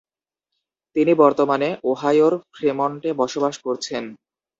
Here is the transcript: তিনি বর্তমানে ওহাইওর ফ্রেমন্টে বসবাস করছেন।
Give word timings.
তিনি 0.95 1.11
বর্তমানে 1.13 1.69
ওহাইওর 1.83 2.33
ফ্রেমন্টে 2.53 3.09
বসবাস 3.21 3.55
করছেন। 3.65 4.03